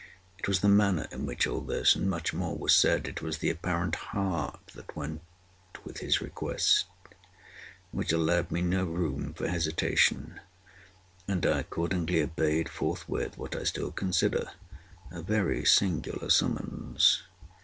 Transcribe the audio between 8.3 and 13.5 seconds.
me no room for hesitation; and I accordingly obeyed forthwith